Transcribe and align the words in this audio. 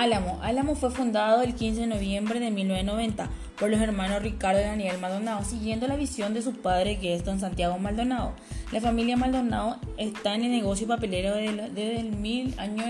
Álamo. 0.00 0.38
Álamo 0.42 0.76
fue 0.76 0.90
fundado 0.90 1.42
el 1.42 1.54
15 1.54 1.82
de 1.82 1.86
noviembre 1.86 2.40
de 2.40 2.50
1990 2.50 3.28
por 3.58 3.68
los 3.68 3.78
hermanos 3.82 4.22
Ricardo 4.22 4.58
y 4.58 4.64
Daniel 4.64 4.96
Maldonado, 4.96 5.44
siguiendo 5.44 5.86
la 5.86 5.96
visión 5.96 6.32
de 6.32 6.40
su 6.40 6.54
padre 6.54 6.98
que 6.98 7.14
es 7.14 7.22
don 7.22 7.38
Santiago 7.38 7.78
Maldonado. 7.78 8.32
La 8.72 8.80
familia 8.80 9.18
Maldonado 9.18 9.76
está 9.98 10.34
en 10.34 10.44
el 10.44 10.52
negocio 10.52 10.88
papelero 10.88 11.34
desde 11.34 12.00
el 12.00 12.12
mil, 12.12 12.54
año 12.56 12.86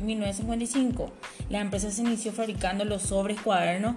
1955. 0.00 1.12
La 1.50 1.60
empresa 1.60 1.90
se 1.90 2.00
inició 2.00 2.32
fabricando 2.32 2.86
los 2.86 3.02
sobres 3.02 3.38
cuadernos 3.42 3.96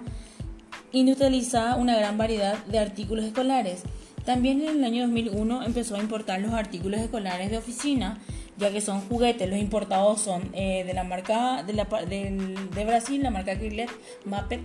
industrializada 0.92 1.76
una 1.76 1.96
gran 1.96 2.18
variedad 2.18 2.62
de 2.66 2.80
artículos 2.80 3.24
escolares. 3.24 3.82
También 4.26 4.60
en 4.60 4.76
el 4.76 4.84
año 4.84 5.04
2001 5.04 5.62
empezó 5.62 5.96
a 5.96 6.00
importar 6.00 6.42
los 6.42 6.52
artículos 6.52 7.00
escolares 7.00 7.50
de 7.50 7.56
oficina 7.56 8.18
ya 8.58 8.70
que 8.70 8.80
son 8.80 9.00
juguetes. 9.02 9.48
Los 9.48 9.58
importados 9.58 10.20
son 10.20 10.50
eh, 10.52 10.84
de 10.84 10.92
la 10.92 11.04
marca 11.04 11.62
de, 11.62 11.72
la, 11.72 11.84
de, 11.84 12.84
Brasil, 12.84 13.22
la 13.22 13.30
marca 13.30 13.52
Acrylet, 13.52 13.90
Mapet, 14.24 14.60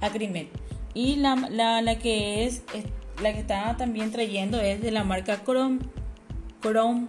Acrimet. 0.00 0.48
Y 0.94 1.16
la, 1.16 1.36
la, 1.50 1.82
la, 1.82 1.98
que 1.98 2.44
es, 2.44 2.62
la 3.22 3.32
que 3.32 3.40
está 3.40 3.76
también 3.76 4.10
trayendo 4.10 4.60
es 4.60 4.80
de 4.80 4.90
la 4.90 5.04
marca 5.04 5.42
Chrome, 5.44 5.80
Chrome, 6.62 7.06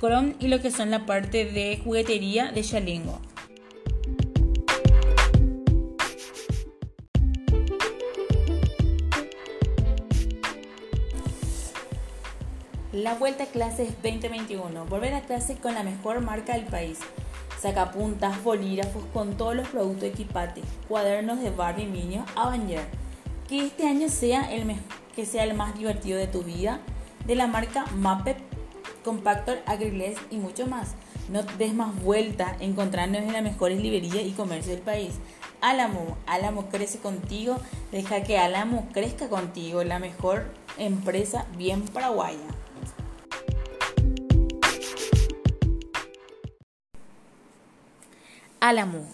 Chrome 0.00 0.34
y 0.40 0.48
lo 0.48 0.60
que 0.60 0.70
son 0.70 0.90
la 0.90 1.06
parte 1.06 1.44
de 1.44 1.80
juguetería 1.82 2.52
de 2.52 2.62
Shalingo. 2.62 3.20
La 12.92 13.14
vuelta 13.14 13.44
a 13.44 13.46
clases 13.46 13.94
2021. 14.02 14.84
Volver 14.84 15.14
a 15.14 15.22
clase 15.22 15.56
con 15.56 15.72
la 15.72 15.82
mejor 15.82 16.20
marca 16.20 16.52
del 16.52 16.66
país. 16.66 16.98
Sacapuntas, 17.58 18.44
bolígrafos 18.44 19.02
con 19.14 19.38
todos 19.38 19.56
los 19.56 19.66
productos 19.68 20.10
equipate, 20.10 20.60
cuadernos 20.88 21.40
de 21.40 21.48
Barbie 21.48 21.86
Minion 21.86 22.26
Avenger. 22.36 22.84
Que 23.48 23.64
este 23.64 23.88
año 23.88 24.10
sea 24.10 24.52
el, 24.52 24.76
que 25.16 25.24
sea 25.24 25.44
el 25.44 25.54
más 25.54 25.74
divertido 25.74 26.18
de 26.18 26.26
tu 26.26 26.42
vida. 26.42 26.80
De 27.26 27.34
la 27.34 27.46
marca 27.46 27.86
Mapep, 27.96 28.36
Compactor, 29.02 29.60
Agriles 29.64 30.18
y 30.30 30.36
mucho 30.36 30.66
más. 30.66 30.94
No 31.30 31.44
des 31.44 31.72
más 31.72 31.98
vuelta, 32.02 32.58
encontrarnos 32.60 33.22
en 33.22 33.32
las 33.32 33.42
mejores 33.42 33.80
librerías 33.80 34.26
y 34.26 34.32
comercio 34.32 34.74
del 34.74 34.82
país. 34.82 35.14
Álamo, 35.62 36.18
Álamo 36.26 36.68
crece 36.68 36.98
contigo, 36.98 37.56
deja 37.90 38.22
que 38.22 38.36
Álamo 38.36 38.86
crezca 38.92 39.30
contigo, 39.30 39.82
la 39.82 39.98
mejor 39.98 40.52
empresa 40.76 41.46
bien 41.56 41.86
paraguaya. 41.86 42.61
Álamo. 48.62 49.04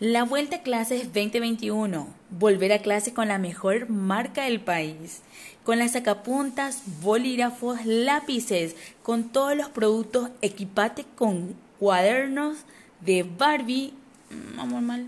La 0.00 0.24
vuelta 0.24 0.56
a 0.56 0.62
clases 0.62 1.12
2021. 1.12 2.08
Volver 2.30 2.72
a 2.72 2.78
clases 2.78 3.12
con 3.12 3.28
la 3.28 3.36
mejor 3.36 3.90
marca 3.90 4.44
del 4.44 4.62
país. 4.62 5.20
Con 5.62 5.78
las 5.78 5.92
sacapuntas, 5.92 6.80
bolígrafos, 7.02 7.84
lápices, 7.84 8.76
con 9.02 9.24
todos 9.24 9.54
los 9.58 9.68
productos, 9.68 10.30
equipate 10.40 11.04
con 11.16 11.54
cuadernos 11.78 12.56
de 13.02 13.24
Barbie. 13.24 13.92
Vamos 14.56 14.80
mal. 14.80 15.06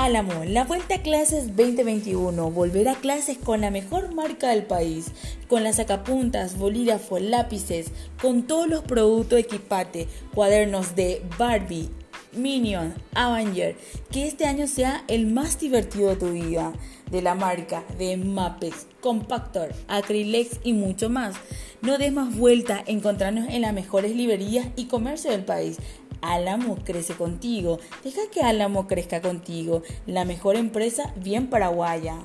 Álamo, 0.00 0.44
la 0.44 0.62
vuelta 0.62 0.94
a 0.94 1.02
clases 1.02 1.56
2021, 1.56 2.52
volver 2.52 2.88
a 2.88 2.94
clases 2.94 3.36
con 3.36 3.62
la 3.62 3.72
mejor 3.72 4.14
marca 4.14 4.50
del 4.50 4.62
país, 4.62 5.06
con 5.48 5.64
las 5.64 5.74
sacapuntas, 5.74 6.56
bolígrafos, 6.56 7.20
lápices, 7.20 7.88
con 8.22 8.44
todos 8.44 8.68
los 8.68 8.82
productos 8.82 9.40
equipate, 9.40 10.06
cuadernos 10.32 10.94
de 10.94 11.20
Barbie, 11.36 11.90
Minion, 12.38 12.94
Avenger, 13.14 13.76
que 14.10 14.26
este 14.26 14.46
año 14.46 14.66
sea 14.66 15.04
el 15.08 15.26
más 15.26 15.58
divertido 15.58 16.08
de 16.08 16.16
tu 16.16 16.30
vida, 16.30 16.72
de 17.10 17.20
la 17.20 17.34
marca 17.34 17.84
de 17.98 18.16
Mapex, 18.16 18.86
Compactor, 19.00 19.74
Acrylex 19.88 20.60
y 20.64 20.72
mucho 20.72 21.10
más. 21.10 21.36
No 21.82 21.98
des 21.98 22.12
más 22.12 22.36
vuelta, 22.36 22.82
encontrarnos 22.86 23.48
en 23.48 23.62
las 23.62 23.72
mejores 23.72 24.14
librerías 24.14 24.68
y 24.76 24.86
comercio 24.86 25.30
del 25.30 25.44
país. 25.44 25.78
Álamo 26.20 26.76
crece 26.84 27.14
contigo. 27.14 27.78
Deja 28.02 28.22
que 28.32 28.42
Álamo 28.42 28.86
crezca 28.86 29.20
contigo. 29.20 29.82
La 30.06 30.24
mejor 30.24 30.56
empresa 30.56 31.12
bien 31.16 31.48
paraguaya. 31.48 32.16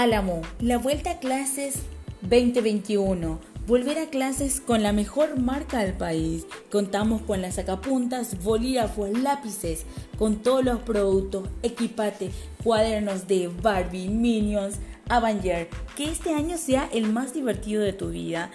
Álamo, 0.00 0.40
la 0.60 0.78
vuelta 0.78 1.10
a 1.10 1.18
clases 1.18 1.74
2021. 2.22 3.38
Volver 3.66 3.98
a 3.98 4.06
clases 4.06 4.62
con 4.62 4.82
la 4.82 4.94
mejor 4.94 5.38
marca 5.38 5.80
del 5.80 5.92
país. 5.92 6.46
Contamos 6.72 7.20
con 7.20 7.42
las 7.42 7.56
sacapuntas, 7.56 8.42
bolígrafos, 8.42 9.10
lápices, 9.10 9.84
con 10.16 10.36
todos 10.36 10.64
los 10.64 10.78
productos, 10.78 11.50
equipate, 11.62 12.30
cuadernos 12.64 13.28
de 13.28 13.48
Barbie, 13.48 14.08
Minions, 14.08 14.76
Avenger, 15.10 15.68
que 15.98 16.04
este 16.04 16.32
año 16.32 16.56
sea 16.56 16.88
el 16.94 17.12
más 17.12 17.34
divertido 17.34 17.82
de 17.82 17.92
tu 17.92 18.08
vida, 18.08 18.50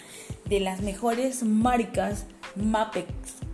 de 0.49 0.59
las 0.61 0.81
mejores 0.81 1.43
marcas 1.43 2.25
Mapex, 2.55 3.07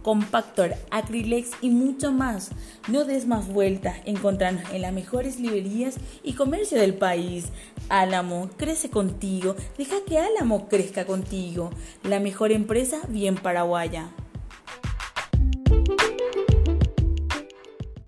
Compactor, 0.04 0.76
Acrylex 0.90 1.52
y 1.62 1.70
mucho 1.70 2.12
más. 2.12 2.52
No 2.88 3.06
des 3.06 3.28
más 3.28 3.48
vueltas, 3.48 3.98
encontrarnos 4.06 4.64
en 4.72 4.82
las 4.82 4.94
mejores 4.94 5.40
librerías 5.40 5.96
y 6.24 6.34
comercio 6.34 6.80
del 6.80 6.94
país. 6.94 7.50
Álamo, 7.90 8.50
crece 8.58 8.90
contigo, 8.90 9.56
deja 9.78 9.98
que 10.08 10.18
Álamo 10.18 10.68
crezca 10.68 11.06
contigo. 11.06 11.70
La 12.04 12.20
mejor 12.20 12.52
empresa 12.52 13.02
bien 13.10 13.36
paraguaya. 13.36 14.12